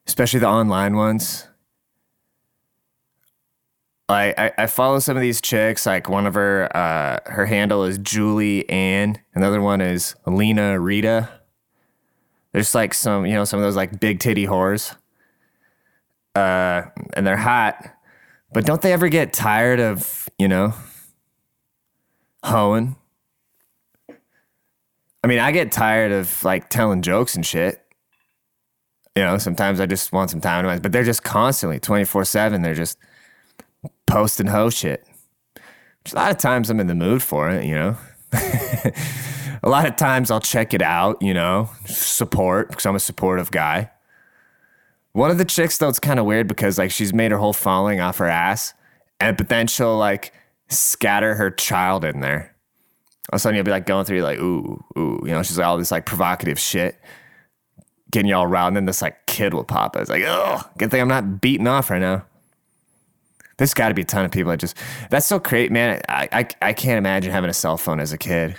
Especially 0.06 0.41
the 0.41 0.49
online 0.49 0.96
ones. 0.96 1.46
I, 4.08 4.53
I, 4.58 4.67
follow 4.67 4.98
some 4.98 5.17
of 5.17 5.22
these 5.22 5.41
chicks. 5.41 5.86
Like 5.86 6.10
one 6.10 6.27
of 6.27 6.34
her, 6.34 6.74
uh, 6.77 7.20
her 7.27 7.46
handle 7.46 7.84
is 7.84 7.96
Julie 7.98 8.69
Ann. 8.69 9.19
Another 9.34 9.63
one 9.63 9.81
is 9.81 10.15
Lena 10.27 10.79
Rita. 10.79 11.31
There's 12.53 12.74
like 12.74 12.93
some, 12.93 13.24
you 13.24 13.32
know, 13.32 13.44
some 13.44 13.58
of 13.58 13.65
those 13.65 13.77
like 13.77 13.98
big 13.98 14.20
titty 14.20 14.46
whores. 14.46 14.94
Uh, 16.34 16.82
and 17.15 17.27
they're 17.27 17.36
hot, 17.36 17.94
but 18.53 18.67
don't 18.67 18.82
they 18.82 18.93
ever 18.93 19.08
get 19.08 19.32
tired 19.32 19.81
of, 19.81 20.29
you 20.39 20.48
know, 20.48 20.74
hoeing? 22.43 22.96
I 25.24 25.26
mean, 25.26 25.40
I 25.40 25.50
get 25.50 25.72
tired 25.72 26.12
of 26.12 26.44
like 26.44 26.69
telling 26.69 27.02
jokes 27.02 27.34
and 27.34 27.44
shit. 27.44 27.81
You 29.16 29.22
know, 29.22 29.38
sometimes 29.38 29.81
I 29.81 29.86
just 29.86 30.12
want 30.12 30.31
some 30.31 30.40
time 30.40 30.62
to, 30.62 30.69
myself, 30.69 30.82
but 30.82 30.93
they're 30.93 31.04
just 31.04 31.24
constantly 31.24 31.81
24 31.81 32.24
7. 32.24 32.62
They're 32.62 32.74
just, 32.74 32.98
posting 34.06 34.46
hoe 34.46 34.70
shit. 34.70 35.06
Which 36.04 36.12
a 36.12 36.16
lot 36.16 36.31
of 36.31 36.38
times 36.38 36.70
I'm 36.70 36.81
in 36.81 36.86
the 36.86 36.94
mood 36.94 37.22
for 37.22 37.50
it, 37.50 37.64
you 37.64 37.74
know. 37.74 37.96
a 38.32 39.69
lot 39.69 39.86
of 39.86 39.96
times 39.96 40.31
I'll 40.31 40.40
check 40.40 40.74
it 40.74 40.82
out, 40.82 41.20
you 41.22 41.34
know, 41.34 41.70
support 41.86 42.69
because 42.69 42.86
I'm 42.86 42.96
a 42.96 43.00
supportive 43.00 43.50
guy. 43.50 43.90
One 45.12 45.31
of 45.31 45.38
the 45.38 45.44
chicks 45.44 45.78
though, 45.78 45.88
it's 45.88 46.00
kind 46.00 46.19
of 46.19 46.26
weird 46.26 46.48
because 46.48 46.78
like 46.78 46.90
she's 46.90 47.14
made 47.14 47.31
her 47.31 47.38
whole 47.38 47.52
following 47.52 48.00
off 48.00 48.19
her 48.19 48.26
ass, 48.26 48.74
and 49.20 49.36
but 49.36 49.48
then 49.48 49.66
she'll 49.69 49.96
like 49.96 50.32
scatter 50.69 51.36
her 51.36 51.50
child 51.50 52.04
in 52.04 52.20
there. 52.20 52.54
All 53.31 53.36
of 53.36 53.36
a 53.36 53.38
sudden 53.38 53.56
you'll 53.56 53.64
be 53.64 53.70
like 53.70 53.86
going 53.86 54.04
through 54.04 54.22
like 54.22 54.38
ooh 54.38 54.82
ooh, 54.98 55.20
you 55.24 55.31
know, 55.31 55.43
she's 55.43 55.58
like 55.58 55.66
all 55.66 55.78
this 55.78 55.90
like 55.90 56.06
provocative 56.06 56.58
shit, 56.58 57.00
getting 58.10 58.28
you 58.28 58.36
all 58.36 58.46
riled, 58.46 58.69
and 58.69 58.76
then 58.76 58.86
this 58.86 59.02
like 59.02 59.26
kid 59.26 59.54
will 59.54 59.64
pop. 59.64 59.96
Up 59.96 60.02
it's 60.02 60.10
like 60.10 60.24
oh, 60.26 60.60
good 60.78 60.90
thing 60.90 61.00
I'm 61.00 61.08
not 61.08 61.40
beating 61.40 61.66
off 61.66 61.90
right 61.90 62.00
now. 62.00 62.24
There's 63.56 63.72
got 63.72 63.88
to 63.88 63.94
be 63.94 64.02
a 64.02 64.04
ton 64.04 64.24
of 64.24 64.32
people 64.32 64.50
that 64.50 64.58
just 64.58 64.76
that's 65.10 65.26
so 65.26 65.38
great, 65.38 65.70
man. 65.70 66.00
I, 66.08 66.28
I 66.32 66.48
I 66.60 66.72
can't 66.72 66.98
imagine 66.98 67.32
having 67.32 67.50
a 67.50 67.54
cell 67.54 67.76
phone 67.76 68.00
as 68.00 68.12
a 68.12 68.19
kid. 68.19 68.56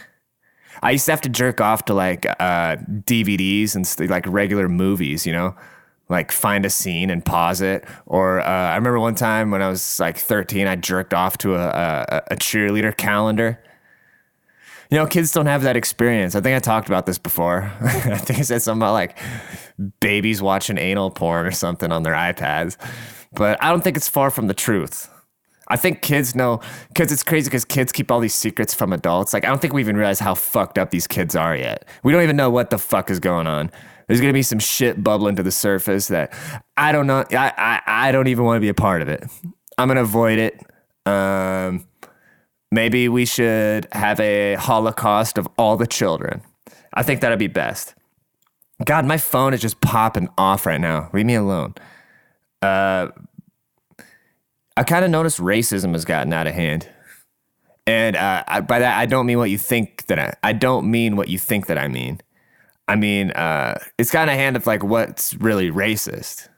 I 0.81 0.91
used 0.91 1.05
to 1.05 1.11
have 1.11 1.21
to 1.21 1.29
jerk 1.29 1.61
off 1.61 1.85
to 1.85 1.93
like 1.93 2.25
uh, 2.25 2.77
DVDs 2.77 3.75
and 3.75 3.87
st- 3.87 4.09
like 4.09 4.25
regular 4.27 4.69
movies, 4.69 5.25
you 5.25 5.31
know, 5.31 5.55
like 6.09 6.31
find 6.31 6.65
a 6.65 6.69
scene 6.69 7.09
and 7.09 7.23
pause 7.23 7.61
it. 7.61 7.85
Or 8.05 8.39
uh, 8.41 8.43
I 8.43 8.75
remember 8.75 8.99
one 8.99 9.15
time 9.15 9.51
when 9.51 9.61
I 9.61 9.69
was 9.69 9.99
like 9.99 10.17
13, 10.17 10.67
I 10.67 10.75
jerked 10.75 11.13
off 11.13 11.37
to 11.39 11.55
a, 11.55 11.67
a, 11.67 12.21
a 12.31 12.35
cheerleader 12.35 12.95
calendar. 12.95 13.59
You 14.91 14.97
know, 14.97 15.07
kids 15.07 15.31
don't 15.31 15.47
have 15.47 15.63
that 15.63 15.75
experience. 15.75 16.35
I 16.35 16.41
think 16.41 16.55
I 16.55 16.59
talked 16.59 16.87
about 16.87 17.05
this 17.05 17.17
before. 17.17 17.71
I 17.81 18.17
think 18.17 18.39
I 18.39 18.41
said 18.43 18.61
something 18.61 18.81
about 18.81 18.93
like 18.93 19.17
babies 19.99 20.41
watching 20.41 20.77
anal 20.77 21.09
porn 21.11 21.45
or 21.45 21.51
something 21.51 21.91
on 21.91 22.03
their 22.03 22.13
iPads, 22.13 22.77
but 23.33 23.61
I 23.63 23.71
don't 23.71 23.83
think 23.83 23.97
it's 23.97 24.09
far 24.09 24.29
from 24.29 24.47
the 24.47 24.53
truth. 24.53 25.09
I 25.67 25.77
think 25.77 26.01
kids 26.01 26.35
know 26.35 26.61
because 26.89 27.11
it's 27.11 27.23
crazy 27.23 27.49
because 27.49 27.65
kids 27.65 27.91
keep 27.91 28.11
all 28.11 28.19
these 28.19 28.35
secrets 28.35 28.73
from 28.73 28.93
adults. 28.93 29.33
Like, 29.33 29.45
I 29.45 29.47
don't 29.47 29.59
think 29.59 29.73
we 29.73 29.81
even 29.81 29.97
realize 29.97 30.19
how 30.19 30.35
fucked 30.35 30.77
up 30.77 30.91
these 30.91 31.07
kids 31.07 31.35
are 31.35 31.55
yet. 31.55 31.85
We 32.03 32.11
don't 32.11 32.21
even 32.21 32.35
know 32.35 32.51
what 32.51 32.69
the 32.69 32.77
fuck 32.77 33.09
is 33.09 33.19
going 33.19 33.47
on. 33.47 33.71
There's 34.07 34.21
gonna 34.21 34.33
be 34.33 34.43
some 34.43 34.59
shit 34.59 35.03
bubbling 35.03 35.35
to 35.37 35.43
the 35.43 35.51
surface 35.51 36.07
that 36.09 36.31
I 36.77 36.91
don't 36.91 37.07
know. 37.07 37.25
I 37.31 37.51
I, 37.57 37.81
I 37.87 38.11
don't 38.11 38.27
even 38.27 38.45
want 38.45 38.57
to 38.57 38.61
be 38.61 38.69
a 38.69 38.75
part 38.75 39.01
of 39.01 39.09
it. 39.09 39.23
I'm 39.77 39.87
gonna 39.87 40.03
avoid 40.03 40.37
it. 40.37 40.61
Um, 41.07 41.87
maybe 42.71 43.07
we 43.09 43.25
should 43.25 43.87
have 43.91 44.19
a 44.19 44.55
holocaust 44.55 45.37
of 45.37 45.47
all 45.57 45.77
the 45.77 45.87
children. 45.87 46.41
I 46.93 47.03
think 47.03 47.21
that'd 47.21 47.39
be 47.39 47.47
best. 47.47 47.95
God, 48.83 49.05
my 49.05 49.17
phone 49.17 49.53
is 49.53 49.61
just 49.61 49.79
popping 49.81 50.29
off 50.37 50.65
right 50.65 50.81
now. 50.81 51.09
Leave 51.13 51.25
me 51.25 51.35
alone. 51.35 51.75
Uh, 52.61 53.07
I 54.77 54.83
kind 54.83 55.05
of 55.05 55.11
noticed 55.11 55.39
racism 55.39 55.93
has 55.93 56.03
gotten 56.03 56.33
out 56.33 56.47
of 56.47 56.53
hand. 56.53 56.89
And 57.87 58.15
uh, 58.15 58.43
I, 58.47 58.61
by 58.61 58.79
that, 58.79 58.97
I 58.97 59.05
don't 59.05 59.25
mean 59.25 59.37
what 59.37 59.49
you 59.49 59.57
think 59.57 60.07
that 60.07 60.19
I, 60.19 60.33
I 60.43 60.53
don't 60.53 60.89
mean 60.89 61.15
what 61.15 61.29
you 61.29 61.37
think 61.37 61.67
that 61.67 61.77
I 61.77 61.87
mean. 61.87 62.19
I 62.87 62.95
mean, 62.95 63.31
uh, 63.31 63.79
it's 63.97 64.11
kind 64.11 64.29
of 64.29 64.35
hand 64.35 64.55
of 64.55 64.67
like 64.67 64.83
what's 64.83 65.33
really 65.35 65.71
racist, 65.71 66.49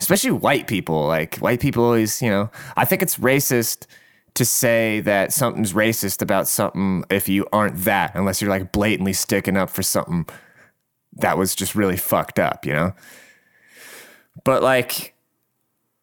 especially 0.00 0.32
white 0.32 0.66
people. 0.66 1.06
Like 1.06 1.36
white 1.36 1.60
people 1.60 1.84
always, 1.84 2.20
you 2.20 2.28
know, 2.28 2.50
I 2.76 2.84
think 2.84 3.02
it's 3.02 3.18
racist 3.18 3.86
to 4.34 4.44
say 4.44 5.00
that 5.00 5.32
something's 5.32 5.72
racist 5.72 6.20
about 6.20 6.48
something 6.48 7.04
if 7.08 7.28
you 7.28 7.46
aren't 7.52 7.84
that, 7.84 8.14
unless 8.14 8.40
you're 8.40 8.50
like 8.50 8.72
blatantly 8.72 9.12
sticking 9.12 9.56
up 9.56 9.70
for 9.70 9.82
something 9.82 10.26
that 11.16 11.38
was 11.38 11.54
just 11.54 11.74
really 11.74 11.96
fucked 11.96 12.38
up, 12.38 12.66
you 12.66 12.72
know? 12.72 12.92
But 14.42 14.62
like, 14.62 15.14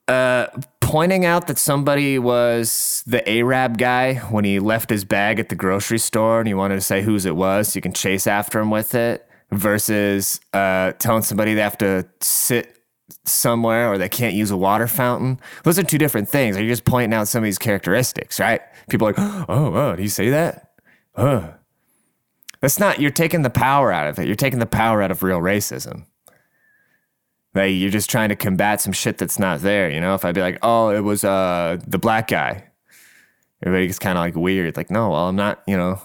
uh, 0.08 0.48
pointing 0.80 1.26
out 1.26 1.48
that 1.48 1.58
somebody 1.58 2.20
was 2.20 3.04
the 3.06 3.28
Arab 3.30 3.78
guy 3.78 4.16
when 4.16 4.44
he 4.44 4.60
left 4.60 4.90
his 4.90 5.06
bag 5.06 5.40
at 5.40 5.50
the 5.50 5.56
grocery 5.56 6.00
store 6.00 6.40
and 6.40 6.48
he 6.48 6.54
wanted 6.54 6.76
to 6.76 6.82
say 6.82 7.02
whose 7.02 7.26
it 7.26 7.36
was 7.36 7.70
so 7.70 7.78
you 7.78 7.82
can 7.82 7.94
chase 7.94 8.28
after 8.28 8.60
him 8.60 8.70
with 8.70 8.96
it 8.96 9.26
versus 9.52 10.42
uh, 10.54 10.92
telling 10.94 11.22
somebody 11.22 11.54
they 11.54 11.62
have 11.62 11.78
to 11.78 12.06
sit 12.20 12.81
somewhere 13.26 13.92
or 13.92 13.98
they 13.98 14.10
can't 14.10 14.34
use 14.34 14.52
a 14.52 14.58
water 14.58 14.88
fountain. 14.88 15.40
Those 15.64 15.80
are 15.80 15.84
two 15.84 15.98
different 15.98 16.30
things. 16.30 16.56
Are 16.56 16.62
You're 16.62 16.70
just 16.70 16.86
pointing 16.86 17.14
out 17.14 17.28
somebody's 17.28 17.58
characteristics, 17.58 18.40
right? 18.40 18.62
People 18.90 19.08
are 19.08 19.14
like, 19.14 19.20
oh, 19.50 19.74
oh, 19.76 19.96
do 19.96 20.04
you 20.04 20.10
say 20.10 20.30
that? 20.30 20.74
Oh. 21.16 21.54
That's 22.62 22.80
not, 22.80 23.00
you're 23.00 23.12
taking 23.12 23.42
the 23.42 23.50
power 23.50 23.92
out 23.92 24.08
of 24.08 24.20
it. 24.20 24.28
You're 24.28 24.36
taking 24.36 24.60
the 24.60 24.66
power 24.66 25.02
out 25.02 25.12
of 25.12 25.24
real 25.24 25.40
racism. 25.40 26.06
Like 27.54 27.74
you're 27.74 27.90
just 27.90 28.10
trying 28.10 28.30
to 28.30 28.36
combat 28.36 28.82
some 28.82 28.94
shit 28.94 29.18
that's 29.18 29.40
not 29.40 29.62
there, 29.62 29.90
you 29.90 30.00
know? 30.00 30.14
If 30.14 30.24
I'd 30.24 30.36
be 30.36 30.42
like, 30.42 30.60
oh, 30.62 30.90
it 30.90 31.02
was 31.02 31.24
uh, 31.24 31.78
the 31.86 31.98
black 31.98 32.28
guy, 32.28 32.66
everybody 33.64 33.88
gets 33.88 34.00
kind 34.00 34.18
of 34.18 34.22
like 34.22 34.36
weird. 34.36 34.78
Like, 34.78 34.90
no, 34.90 35.10
well, 35.10 35.28
I'm 35.28 35.36
not, 35.36 35.62
you 35.68 35.76
know, 35.76 36.00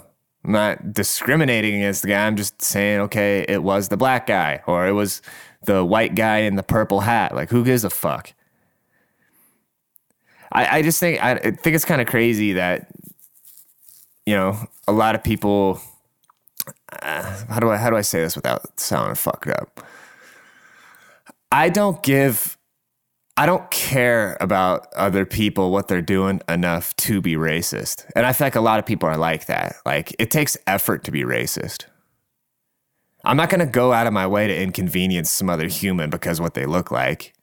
I'm 0.44 0.52
not 0.52 0.92
discriminating 0.92 1.76
against 1.76 2.02
the 2.02 2.08
guy. 2.08 2.26
I'm 2.26 2.36
just 2.36 2.62
saying, 2.62 3.00
okay, 3.00 3.44
it 3.48 3.62
was 3.62 3.88
the 3.88 3.96
black 3.96 4.26
guy 4.26 4.62
or 4.66 4.86
it 4.86 4.92
was 4.92 5.20
the 5.66 5.84
white 5.84 6.14
guy 6.14 6.38
in 6.38 6.56
the 6.56 6.62
purple 6.62 7.00
hat. 7.00 7.34
Like, 7.34 7.50
who 7.50 7.64
gives 7.64 7.84
a 7.84 7.90
fuck? 7.90 8.32
I, 10.52 10.78
I 10.78 10.82
just 10.82 10.98
think 10.98 11.22
I 11.22 11.36
think 11.36 11.74
it's 11.74 11.84
kind 11.84 12.00
of 12.00 12.06
crazy 12.06 12.54
that 12.54 12.88
you 14.24 14.34
know 14.34 14.58
a 14.88 14.92
lot 14.92 15.14
of 15.14 15.22
people. 15.22 15.80
Uh, 17.02 17.44
how 17.48 17.60
do 17.60 17.70
I 17.70 17.76
how 17.76 17.90
do 17.90 17.96
I 17.96 18.00
say 18.00 18.20
this 18.20 18.36
without 18.36 18.80
sounding 18.80 19.16
fucked 19.16 19.48
up? 19.48 19.84
I 21.52 21.68
don't 21.68 22.02
give 22.02 22.56
I 23.36 23.44
don't 23.44 23.70
care 23.70 24.38
about 24.40 24.92
other 24.94 25.26
people, 25.26 25.70
what 25.70 25.88
they're 25.88 26.00
doing 26.00 26.40
enough 26.48 26.96
to 26.96 27.20
be 27.20 27.34
racist. 27.34 28.06
And 28.16 28.24
I 28.24 28.32
feel 28.32 28.46
like 28.46 28.56
a 28.56 28.62
lot 28.62 28.78
of 28.78 28.86
people 28.86 29.08
are 29.08 29.18
like 29.18 29.46
that. 29.46 29.76
Like 29.84 30.16
it 30.18 30.30
takes 30.30 30.56
effort 30.66 31.04
to 31.04 31.10
be 31.10 31.22
racist. 31.22 31.84
I'm 33.26 33.36
not 33.36 33.50
going 33.50 33.60
to 33.60 33.66
go 33.66 33.92
out 33.92 34.06
of 34.06 34.12
my 34.12 34.26
way 34.26 34.46
to 34.46 34.56
inconvenience 34.56 35.30
some 35.30 35.50
other 35.50 35.66
human 35.66 36.10
because 36.10 36.40
what 36.40 36.54
they 36.54 36.64
look 36.64 36.92
like. 36.92 37.34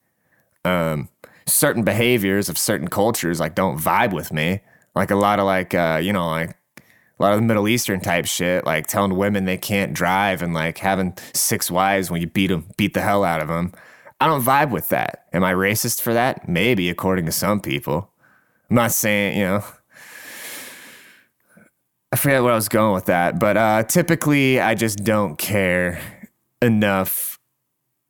Um, 0.63 1.09
certain 1.45 1.83
behaviors 1.83 2.47
of 2.47 2.57
certain 2.57 2.87
cultures 2.87 3.41
like 3.41 3.53
don't 3.53 3.77
vibe 3.77 4.13
with 4.13 4.31
me. 4.31 4.61
Like 4.95 5.11
a 5.11 5.15
lot 5.15 5.39
of 5.39 5.45
like 5.45 5.73
uh, 5.75 5.99
you 6.01 6.13
know 6.13 6.27
like 6.29 6.51
a 6.79 7.21
lot 7.21 7.33
of 7.33 7.39
the 7.39 7.45
Middle 7.45 7.67
Eastern 7.67 7.99
type 7.99 8.25
shit, 8.25 8.65
like 8.65 8.87
telling 8.87 9.17
women 9.17 9.45
they 9.45 9.57
can't 9.57 9.93
drive 9.93 10.41
and 10.41 10.53
like 10.53 10.77
having 10.77 11.15
six 11.33 11.69
wives 11.69 12.09
when 12.09 12.21
you 12.21 12.27
beat 12.27 12.47
them, 12.47 12.65
beat 12.77 12.93
the 12.93 13.01
hell 13.01 13.23
out 13.23 13.41
of 13.41 13.49
them. 13.49 13.73
I 14.21 14.27
don't 14.27 14.41
vibe 14.41 14.71
with 14.71 14.87
that. 14.89 15.25
Am 15.33 15.43
I 15.43 15.53
racist 15.53 16.01
for 16.01 16.13
that? 16.13 16.47
Maybe, 16.47 16.89
according 16.89 17.25
to 17.25 17.31
some 17.33 17.59
people. 17.59 18.09
I'm 18.69 18.77
not 18.77 18.93
saying, 18.93 19.37
you 19.37 19.43
know, 19.43 19.63
I 22.13 22.15
forget 22.15 22.43
where 22.43 22.51
I 22.51 22.55
was 22.55 22.69
going 22.69 22.93
with 22.93 23.05
that, 23.05 23.39
but 23.39 23.57
uh, 23.57 23.81
typically 23.81 24.59
I 24.59 24.75
just 24.75 25.03
don't 25.03 25.35
care 25.35 25.99
enough 26.61 27.39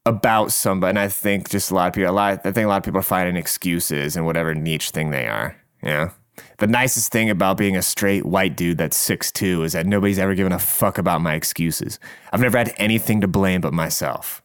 about 0.06 0.52
somebody. 0.52 0.90
And 0.90 1.00
I 1.00 1.08
think 1.08 1.50
just 1.50 1.72
a 1.72 1.76
lot 1.76 1.88
of 1.88 1.94
people, 1.94 2.12
a 2.12 2.14
lot, 2.14 2.42
I 2.46 2.52
think 2.52 2.66
a 2.66 2.68
lot 2.68 2.80
of 2.80 2.84
people 2.84 3.00
are 3.00 3.02
finding 3.02 3.38
excuses 3.38 4.18
in 4.18 4.26
whatever 4.26 4.54
niche 4.54 4.90
thing 4.90 5.12
they 5.12 5.26
are. 5.26 5.56
Know? 5.82 6.12
The 6.58 6.68
nicest 6.68 7.14
thing 7.14 7.30
about 7.30 7.56
being 7.56 7.78
a 7.78 7.82
straight 7.82 8.26
white 8.26 8.58
dude 8.58 8.78
that's 8.78 8.98
six 8.98 9.32
two 9.32 9.64
is 9.64 9.72
that 9.72 9.86
nobody's 9.86 10.20
ever 10.20 10.36
given 10.36 10.52
a 10.52 10.60
fuck 10.60 10.98
about 10.98 11.22
my 11.22 11.36
excuses. 11.36 11.98
I've 12.34 12.42
never 12.42 12.58
had 12.58 12.74
anything 12.76 13.22
to 13.22 13.28
blame 13.30 13.62
but 13.62 13.72
myself. 13.72 14.44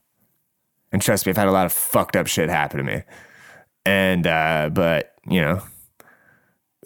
And 0.92 1.02
trust 1.02 1.26
me, 1.26 1.30
I've 1.30 1.36
had 1.36 1.48
a 1.48 1.50
lot 1.50 1.66
of 1.66 1.72
fucked 1.72 2.14
up 2.14 2.28
shit 2.28 2.48
happen 2.48 2.78
to 2.78 2.84
me. 2.84 3.02
And, 3.84 4.24
uh, 4.24 4.70
but, 4.72 5.14
you 5.28 5.40
know, 5.40 5.62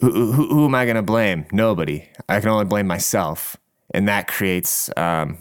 who, 0.01 0.31
who, 0.31 0.47
who 0.47 0.65
am 0.65 0.75
I 0.75 0.85
going 0.85 0.95
to 0.95 1.01
blame? 1.01 1.45
Nobody. 1.51 2.07
I 2.27 2.39
can 2.39 2.49
only 2.49 2.65
blame 2.65 2.87
myself. 2.87 3.57
And 3.93 4.07
that 4.07 4.27
creates 4.27 4.89
um, 4.97 5.37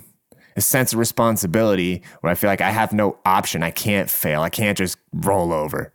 a 0.57 0.61
sense 0.61 0.93
of 0.93 0.99
responsibility 0.99 2.03
where 2.21 2.31
I 2.31 2.35
feel 2.35 2.51
like 2.51 2.61
I 2.61 2.71
have 2.71 2.93
no 2.93 3.19
option. 3.25 3.63
I 3.63 3.71
can't 3.71 4.11
fail. 4.11 4.43
I 4.43 4.51
can't 4.51 4.77
just 4.77 4.99
roll 5.13 5.53
over. 5.53 5.93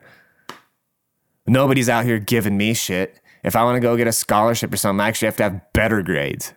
Nobody's 1.45 1.87
out 1.87 2.05
here 2.05 2.19
giving 2.19 2.57
me 2.57 2.73
shit. 2.73 3.21
If 3.43 3.55
I 3.55 3.63
want 3.63 3.75
to 3.75 3.79
go 3.79 3.95
get 3.95 4.07
a 4.07 4.11
scholarship 4.11 4.73
or 4.73 4.77
something, 4.77 4.99
I 4.99 5.07
actually 5.07 5.27
have 5.27 5.37
to 5.37 5.43
have 5.43 5.73
better 5.73 6.01
grades. 6.01 6.53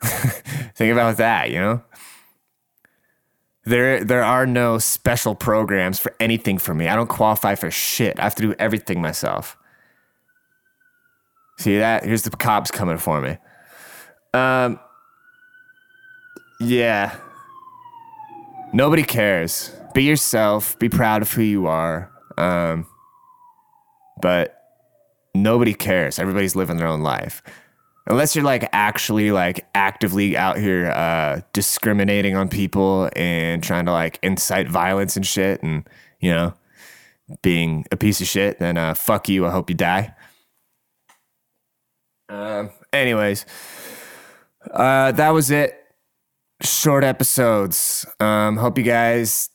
Think 0.02 0.92
about 0.92 1.18
that, 1.18 1.50
you 1.50 1.60
know? 1.60 1.82
There, 3.64 4.02
there 4.02 4.24
are 4.24 4.46
no 4.46 4.78
special 4.78 5.34
programs 5.34 5.98
for 5.98 6.14
anything 6.18 6.56
for 6.56 6.74
me. 6.74 6.88
I 6.88 6.96
don't 6.96 7.08
qualify 7.08 7.56
for 7.56 7.70
shit. 7.70 8.18
I 8.18 8.22
have 8.22 8.34
to 8.36 8.42
do 8.42 8.54
everything 8.58 9.02
myself. 9.02 9.58
See 11.60 11.76
that? 11.76 12.04
Here's 12.04 12.22
the 12.22 12.30
cops 12.30 12.70
coming 12.70 12.96
for 12.96 13.20
me. 13.20 13.36
Um, 14.32 14.80
yeah. 16.58 17.14
Nobody 18.72 19.02
cares. 19.02 19.70
Be 19.92 20.04
yourself. 20.04 20.78
Be 20.78 20.88
proud 20.88 21.20
of 21.20 21.30
who 21.30 21.42
you 21.42 21.66
are. 21.66 22.10
Um, 22.38 22.86
but 24.22 24.58
nobody 25.34 25.74
cares. 25.74 26.18
Everybody's 26.18 26.56
living 26.56 26.78
their 26.78 26.88
own 26.88 27.02
life 27.02 27.42
unless 28.06 28.34
you're 28.34 28.44
like 28.44 28.66
actually 28.72 29.30
like 29.30 29.68
actively 29.74 30.38
out 30.38 30.56
here 30.56 30.90
uh, 30.90 31.42
discriminating 31.52 32.36
on 32.36 32.48
people 32.48 33.10
and 33.14 33.62
trying 33.62 33.84
to 33.84 33.92
like 33.92 34.18
incite 34.22 34.66
violence 34.66 35.14
and 35.14 35.26
shit 35.26 35.62
and 35.62 35.86
you 36.20 36.30
know 36.30 36.54
being 37.42 37.84
a 37.92 37.98
piece 37.98 38.22
of 38.22 38.26
shit 38.26 38.58
then 38.58 38.78
uh, 38.78 38.94
fuck 38.94 39.28
you 39.28 39.46
i 39.46 39.50
hope 39.50 39.68
you 39.68 39.76
die 39.76 40.12
um, 42.30 42.70
anyways 42.92 43.44
uh, 44.72 45.12
that 45.12 45.30
was 45.30 45.50
it 45.50 45.76
short 46.62 47.04
episodes 47.04 48.06
um, 48.20 48.56
hope 48.56 48.78
you 48.78 48.84
guys 48.84 49.50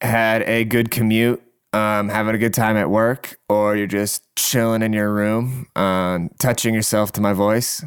had 0.00 0.42
a 0.42 0.64
good 0.64 0.90
commute 0.90 1.42
um, 1.72 2.08
having 2.08 2.34
a 2.34 2.38
good 2.38 2.54
time 2.54 2.76
at 2.76 2.90
work, 2.90 3.38
or 3.48 3.76
you're 3.76 3.86
just 3.86 4.22
chilling 4.36 4.82
in 4.82 4.92
your 4.92 5.12
room, 5.12 5.66
um, 5.76 6.30
touching 6.38 6.74
yourself 6.74 7.12
to 7.12 7.20
my 7.20 7.32
voice. 7.32 7.84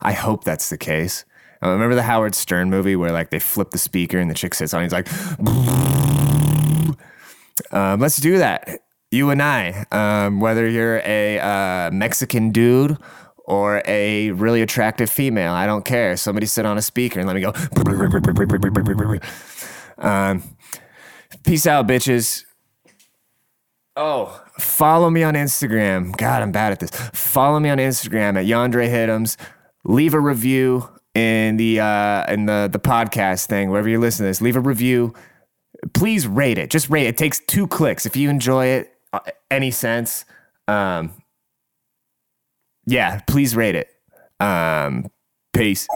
I 0.00 0.12
hope 0.12 0.44
that's 0.44 0.68
the 0.68 0.78
case. 0.78 1.24
Uh, 1.62 1.70
remember 1.70 1.94
the 1.94 2.02
Howard 2.02 2.34
Stern 2.34 2.68
movie 2.68 2.96
where 2.96 3.12
like 3.12 3.30
they 3.30 3.38
flip 3.38 3.70
the 3.70 3.78
speaker 3.78 4.18
and 4.18 4.30
the 4.30 4.34
chick 4.34 4.54
sits 4.54 4.74
on. 4.74 4.82
He's 4.82 4.92
like, 4.92 5.10
um, 7.72 8.00
let's 8.00 8.18
do 8.18 8.38
that. 8.38 8.80
You 9.16 9.30
and 9.30 9.42
I, 9.42 9.86
um, 9.92 10.40
whether 10.40 10.68
you're 10.68 11.00
a 11.04 11.38
uh, 11.38 11.90
Mexican 11.90 12.50
dude 12.50 12.98
or 13.46 13.82
a 13.86 14.30
really 14.32 14.60
attractive 14.60 15.08
female, 15.08 15.54
I 15.54 15.64
don't 15.64 15.86
care. 15.86 16.16
Somebody 16.18 16.46
sit 16.46 16.66
on 16.66 16.76
a 16.76 16.82
speaker 16.82 17.18
and 17.20 17.26
let 17.26 17.34
me 17.34 17.40
go. 17.40 17.52
Um, 19.98 20.42
peace 21.44 21.66
out, 21.66 21.88
bitches. 21.88 22.44
Oh, 23.96 24.44
follow 24.58 25.08
me 25.08 25.22
on 25.22 25.32
Instagram. 25.32 26.14
God, 26.18 26.42
I'm 26.42 26.52
bad 26.52 26.72
at 26.72 26.80
this. 26.80 26.90
Follow 27.14 27.58
me 27.58 27.70
on 27.70 27.78
Instagram 27.78 28.38
at 28.38 28.44
Yandre 28.44 28.90
Hitums. 28.90 29.38
leave 29.84 30.12
a 30.12 30.20
review 30.20 30.86
in 31.14 31.56
the 31.56 31.80
uh, 31.80 32.30
in 32.30 32.44
the 32.44 32.68
the 32.70 32.78
podcast 32.78 33.46
thing 33.46 33.70
wherever 33.70 33.88
you 33.88 33.98
listen 33.98 34.24
to 34.24 34.28
this. 34.28 34.42
Leave 34.42 34.56
a 34.56 34.60
review. 34.60 35.14
Please 35.94 36.26
rate 36.26 36.58
it. 36.58 36.68
Just 36.68 36.90
rate 36.90 37.06
it. 37.06 37.10
It 37.10 37.16
takes 37.16 37.40
two 37.40 37.66
clicks. 37.66 38.04
If 38.04 38.16
you 38.16 38.28
enjoy 38.28 38.66
it, 38.66 38.92
any 39.50 39.70
sense, 39.70 40.24
um, 40.68 41.12
yeah, 42.86 43.20
please 43.26 43.56
rate 43.56 43.74
it. 43.74 43.88
Um, 44.40 45.10
peace. 45.52 45.86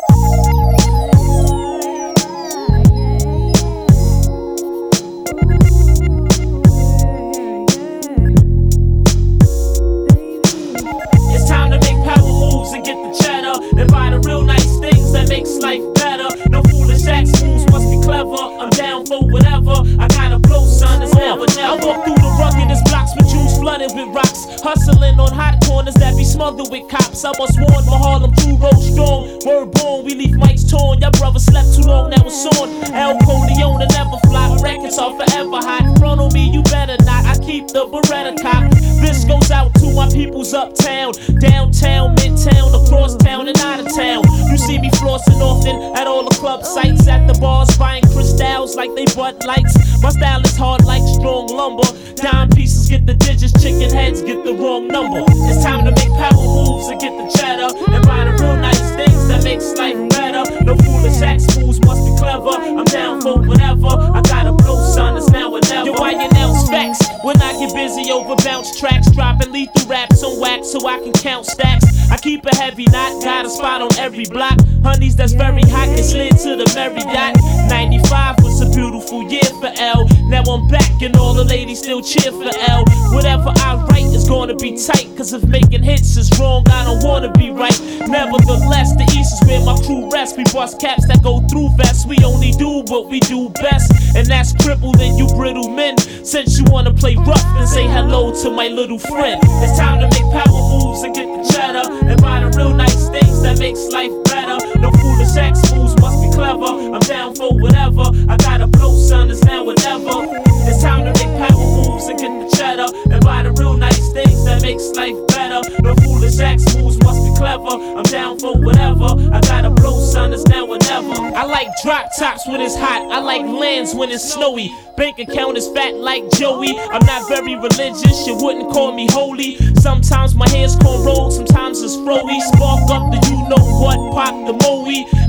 Life 15.61 15.83
better. 15.95 16.29
No 16.49 16.62
foolish 16.62 17.07
acts, 17.07 17.43
must 17.71 17.90
be 17.90 18.00
clever. 18.02 18.35
I'm 18.35 18.71
down 18.71 19.05
for 19.05 19.21
whatever. 19.29 19.83
I 19.99 20.09
gotta 20.09 20.29
blow, 20.50 20.66
son. 20.66 21.02
It's 21.02 21.14
never 21.14 21.47
never. 21.54 21.78
I 21.78 21.87
walk 21.87 22.04
through 22.04 22.19
the 22.19 22.33
ruggedest 22.42 22.85
blocks 22.90 23.14
with 23.14 23.30
Jews 23.30 23.54
flooded 23.59 23.95
with 23.95 24.11
rocks, 24.11 24.42
hustling 24.61 25.19
on 25.23 25.33
hot 25.33 25.62
corners 25.64 25.95
that 26.02 26.16
be 26.19 26.25
smothered 26.25 26.69
with 26.71 26.90
cops. 26.90 27.25
I 27.25 27.30
was 27.38 27.54
warned 27.54 27.87
for 27.87 27.99
Harlem 27.99 28.35
true 28.42 28.59
road 28.59 28.83
strong. 28.83 29.38
Word 29.47 29.71
born, 29.78 30.04
we 30.04 30.14
leave 30.19 30.35
mics 30.35 30.66
torn. 30.66 30.99
Your 30.99 31.14
brother 31.14 31.38
slept 31.38 31.78
too 31.78 31.87
long, 31.87 32.11
now 32.11 32.26
it's 32.26 32.45
on. 32.59 32.69
El 32.92 33.16
Corleone 33.23 33.87
never 33.95 34.19
fly. 34.26 34.50
Records 34.61 34.99
are 34.99 35.14
forever 35.14 35.62
hot. 35.62 35.87
Front 35.99 36.21
on 36.21 36.33
me, 36.35 36.50
you 36.50 36.62
better 36.64 36.99
not. 37.07 37.25
I 37.25 37.38
keep 37.38 37.69
the 37.69 37.87
Beretta 37.87 38.35
cock. 38.42 38.66
This 39.00 39.25
goes 39.25 39.50
out 39.50 39.73
to 39.80 39.95
my 39.95 40.09
peoples 40.11 40.52
uptown, 40.52 41.12
downtown, 41.40 42.16
midtown, 42.16 42.69
across 42.75 43.16
town, 43.16 43.49
and 43.49 43.59
out 43.61 43.80
of 43.80 43.88
town. 43.95 44.25
You 44.50 44.59
see 44.59 44.78
me 44.78 44.90
flossing 44.90 45.40
often 45.40 45.97
at 45.97 46.07
all 46.07 46.25
the 46.25 46.35
club 46.37 46.64
sites, 46.64 47.07
at 47.07 47.26
the 47.26 47.38
bars, 47.40 47.76
buying 47.78 48.02
crystals 48.12 48.76
like 48.76 48.95
they 48.95 49.07
butt 49.14 49.45
lights. 49.47 49.75
My 50.02 50.11
style 50.11 50.39
is 50.44 50.56
hard 50.56 50.85
like 50.85 51.02
strong 51.02 51.49
lumber. 51.49 51.87
Dime 52.16 52.49
pieces 52.50 52.88
get 52.88 53.06
the 53.06 53.14
digits, 53.14 53.52
chicken 53.62 53.90
heads 53.90 54.23
get 54.23 54.44
the 54.44 54.54
wrong 54.54 54.88
number. 54.88 55.23
It's 55.26 55.62
time 55.62 55.85
to 55.85 55.92
make 55.92 56.12
power 56.18 56.44
moves 56.44 56.88
and 56.88 57.00
get 57.00 57.12
the 57.16 57.28
cheddar 57.38 57.70
and 57.92 58.06
buy 58.06 58.25
the 58.25 58.32
real 58.42 58.56
nice 58.56 58.80
things 58.97 59.28
that 59.28 59.44
makes 59.44 59.73
life 59.76 59.97
better. 60.11 60.42
No 60.64 60.76
foolish 60.76 61.20
acts, 61.23 61.47
fools 61.54 61.80
must 61.80 62.04
be 62.04 62.12
clever. 62.18 62.50
I'm 62.50 62.85
down 62.85 63.20
for 63.20 63.40
whatever. 63.40 63.88
I 63.88 64.20
gotta 64.23 64.52
blow, 64.52 64.80
son. 64.94 65.16
It's 65.16 65.30
now 65.30 65.52
or 65.52 65.61
never. 65.68 65.90
Yo, 65.90 65.94
you 65.94 66.28
announce 66.28 66.68
facts 66.68 67.00
when 67.23 67.40
I 67.40 67.52
get 67.59 67.75
busy 67.75 68.11
over 68.11 68.37
bounce 68.42 68.78
tracks, 68.78 69.11
dropping 69.11 69.52
lethal 69.52 69.87
raps 69.88 70.23
on 70.23 70.39
so 70.64 70.87
I 70.87 70.99
can 70.99 71.12
count 71.12 71.47
stacks. 71.47 71.85
I 72.11 72.17
keep 72.17 72.45
a 72.45 72.55
heavy 72.57 72.87
knot, 72.87 73.23
got 73.23 73.47
a 73.47 73.50
spot 73.50 73.83
on 73.83 73.95
every 73.99 74.25
block. 74.25 74.59
Honeys 74.83 75.14
that's 75.14 75.33
very 75.33 75.62
hot 75.62 75.87
get 75.95 76.05
slid 76.05 76.37
to 76.38 76.57
the 76.57 76.71
Marriott. 76.75 77.37
95 77.71 78.43
was 78.43 78.61
a 78.61 78.69
beautiful 78.75 79.23
year 79.31 79.47
for 79.61 79.71
L. 79.79 80.09
Now 80.26 80.43
I'm 80.43 80.67
back 80.69 81.02
and 81.02 81.17
all 81.17 81.35
the 81.35 81.45
ladies 81.45 81.79
still 81.79 82.02
cheer 82.02 82.33
for 82.33 82.50
L. 82.69 82.85
Whatever 83.12 83.52
I 83.57 83.76
write 83.88 84.07
is 84.07 84.29
gonna 84.29 84.57
be 84.57 84.76
tight, 84.76 85.07
cause 85.17 85.33
if 85.33 85.45
making 85.45 85.83
hits 85.83 86.17
is 86.17 86.31
wrong, 86.40 86.67
I 86.69 86.85
don't 86.85 87.05
wanna 87.05 87.31
be 87.33 87.50
right. 87.50 87.79
Nevertheless, 88.09 88.97
the 88.97 89.05
East 89.17 89.43
is 89.43 89.49
where 89.49 89.64
my 89.64 89.76
crew 89.87 90.11
rests. 90.11 90.37
We 90.37 90.45
bust 90.52 90.81
caps 90.81 91.07
that 91.07 91.23
go 91.23 91.40
through 91.49 91.71
vests. 91.76 92.07
We 92.07 92.19
only 92.25 92.50
do 92.52 92.83
what 92.88 93.09
we 93.09 93.21
do 93.21 93.50
best, 93.61 93.93
and 94.17 94.26
that's 94.26 94.52
crippled 94.64 95.00
and 95.00 95.17
you 95.17 95.29
brittle 95.37 95.69
men. 95.69 95.97
Since 95.99 96.59
you 96.59 96.64
wanna 96.67 96.93
play 96.93 97.14
rough 97.14 97.45
and 97.61 97.69
say 97.69 97.87
hello 97.87 98.33
to 98.43 98.50
my 98.50 98.69
little 98.69 98.99
friend, 98.99 99.40
it's 99.62 99.79
time 99.79 100.00
to 100.00 100.09
make 100.11 100.26
power 100.33 100.50
moves 100.52 101.02
and 101.02 101.14
get 101.14 101.26
the 101.26 101.42
cheddar 101.52 101.87
and 102.09 102.21
buy 102.21 102.40
the 102.40 102.50
real 102.57 102.75
nice 102.75 103.09
things 103.09 103.42
that 103.42 103.59
makes 103.59 103.87
life 103.88 104.12
better. 104.25 104.59
No 104.78 104.90
foolish 104.92 105.28
sex 105.28 105.61
fools 105.71 105.95
must 106.00 106.21
be 106.23 106.30
clever. 106.30 106.95
I'm 106.95 107.00
down 107.00 107.35
for 107.35 107.50
whatever. 107.59 108.11
I 108.28 108.37
gotta 108.37 108.66
blow, 108.66 108.97
son. 108.97 109.30
It's 109.30 109.45
now 109.45 109.64
or 109.64 109.75
never. 109.75 110.26
It's 110.69 110.83
time 110.83 111.04
to 111.07 111.12
make 111.19 111.33
power 111.38 111.66
moves 111.76 112.07
and 112.09 112.19
get 112.19 112.33
the 112.40 112.49
cheddar 112.57 112.88
and 113.12 113.25
buy 113.25 113.42
the 113.42 113.52
real 113.52 113.76
nice 113.76 114.12
things 114.12 114.45
that 114.45 114.62
makes 114.62 114.88
life 114.96 115.16
better. 115.29 115.61
No 115.83 115.94
foolish 115.96 116.35
sex 116.35 116.64
be 116.74 116.99
clever. 117.40 117.74
I'm 117.96 118.03
down 118.05 118.38
for 118.38 118.53
whatever. 118.59 119.16
I 119.33 119.40
got 119.40 119.64
a 119.64 119.70
blue 119.70 119.98
son. 120.12 120.35
It's 120.35 120.44
now 120.44 120.66
or 120.66 120.79
never. 120.79 121.16
I 121.35 121.44
like 121.44 121.68
drop 121.83 122.11
tops 122.18 122.46
when 122.46 122.61
it's 122.61 122.76
hot. 122.76 123.11
I 123.11 123.20
like 123.20 123.42
lands 123.42 123.94
when 123.94 124.11
it's 124.11 124.35
snowy. 124.35 124.68
Bank 124.98 125.18
account 125.18 125.57
is 125.57 125.66
fat 125.68 125.94
like 125.94 126.31
Joey. 126.33 126.79
I'm 126.79 127.05
not 127.07 127.26
very 127.29 127.55
religious. 127.57 128.26
You 128.26 128.37
wouldn't 128.37 128.70
call 128.70 128.92
me 128.92 129.09
holy. 129.11 129.57
Sometimes 129.76 130.35
my 130.35 130.48
hair's 130.50 130.76
cornrowed. 130.76 131.33
Sometimes 131.33 131.81
it's 131.81 131.96
froey. 131.96 132.40
Spark 132.53 132.90
up 132.90 133.11
the 133.11 133.18
you 133.31 133.40
know 133.48 133.64
what. 133.81 133.96
Pop 134.12 134.35
the 134.46 134.53
moe. 134.62 134.81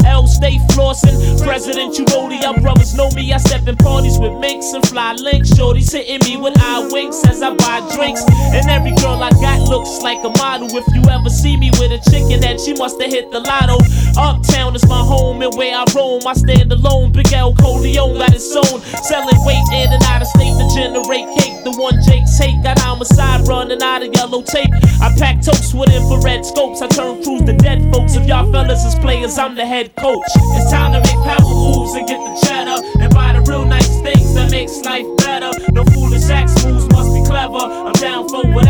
L 0.05 0.27
stay 0.27 0.59
flossing. 0.81 1.15
President 1.43 1.97
rolly. 2.11 2.43
Our 2.43 2.59
brothers 2.59 2.95
know 2.95 3.09
me. 3.11 3.33
I 3.33 3.37
step 3.37 3.67
in 3.67 3.75
parties 3.77 4.17
with 4.17 4.33
minks 4.39 4.73
and 4.73 4.85
fly 4.87 5.13
links. 5.13 5.53
Shorty's 5.55 5.91
hitting 5.91 6.21
me 6.27 6.41
with 6.41 6.57
eye 6.57 6.87
winks 6.91 7.23
as 7.25 7.41
I 7.41 7.53
buy 7.53 7.87
drinks. 7.95 8.23
And 8.53 8.69
every 8.69 8.95
girl 8.97 9.21
I 9.21 9.29
got 9.31 9.61
looks 9.69 10.01
like 10.01 10.23
a 10.25 10.29
model. 10.41 10.67
If 10.71 10.85
you 10.95 11.03
ever 11.09 11.29
see 11.29 11.57
me 11.57 11.69
with 11.79 11.91
a 11.91 12.01
chicken 12.09 12.41
head, 12.41 12.59
she 12.59 12.73
must 12.73 12.99
have 13.01 13.11
hit 13.11 13.31
the 13.31 13.39
lotto. 13.39 13.77
Uptown 14.17 14.75
is 14.75 14.85
my 14.87 14.99
home 14.99 15.41
and 15.41 15.53
where 15.55 15.75
I 15.75 15.85
roam. 15.95 16.21
I 16.25 16.33
stand 16.33 16.71
alone. 16.71 17.11
Big 17.11 17.31
L 17.33 17.53
Corleone 17.55 18.17
got 18.17 18.33
his 18.33 18.55
own. 18.55 18.81
Selling 19.05 19.39
weight 19.45 19.67
in 19.73 19.93
and 19.93 20.03
out 20.03 20.21
of 20.21 20.27
state 20.27 20.55
to 20.57 20.65
generate 20.73 21.29
cake. 21.37 21.63
The 21.63 21.71
one 21.77 22.01
Jake's 22.01 22.37
hate 22.37 22.57
got 22.63 22.79
homicide 22.79 23.47
running 23.47 23.81
out 23.81 24.01
of 24.01 24.13
yellow 24.13 24.41
tape. 24.41 24.71
I 25.01 25.13
pack 25.17 25.41
toast 25.41 25.73
with 25.73 25.93
infrared 25.93 26.45
scopes. 26.45 26.81
I 26.81 26.87
turn 26.87 27.23
crews 27.23 27.43
to 27.43 27.53
dead 27.53 27.81
folks. 27.93 28.15
If 28.15 28.27
y'all 28.27 28.51
fellas 28.51 28.83
is 28.83 28.95
players, 28.95 29.37
I'm 29.37 29.55
the 29.55 29.65
head 29.65 29.95
coach. 29.95 30.25
It's 30.57 30.70
time 30.71 30.93
to 30.93 30.99
make 30.99 31.19
power 31.27 31.53
moves 31.53 31.93
and 31.95 32.07
get 32.07 32.19
the 32.23 32.33
cheddar 32.47 32.79
and 33.03 33.13
buy 33.13 33.33
the 33.33 33.41
real 33.41 33.65
nice 33.65 33.91
things 34.01 34.33
that 34.33 34.49
makes 34.51 34.79
life 34.81 35.05
better. 35.17 35.51
No 35.73 35.83
foolish 35.83 36.29
acts, 36.29 36.63
moves 36.65 36.87
must 36.89 37.13
be 37.13 37.21
clever. 37.25 37.59
I'm 37.59 37.93
down 37.93 38.29
for 38.29 38.41
whatever. 38.47 38.60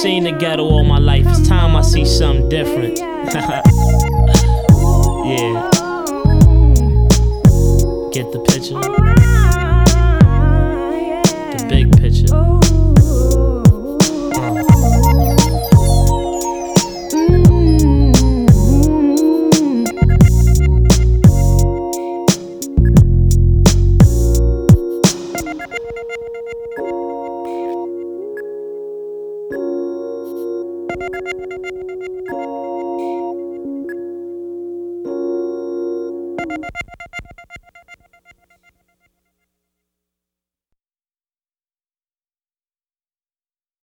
Seen 0.00 0.24
the 0.24 0.32
ghetto 0.32 0.64
all 0.64 0.82
my 0.82 0.98
life, 0.98 1.26
it's 1.26 1.46
time 1.46 1.76
I 1.76 1.82
see 1.82 2.06
something 2.06 2.48
different. 2.48 2.98
yeah. 2.98 3.60
Get 8.10 8.32
the 8.32 8.40
picture? 8.48 9.39